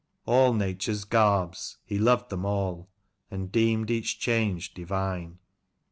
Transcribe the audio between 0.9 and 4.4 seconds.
garbs, he loved them all. And deemed each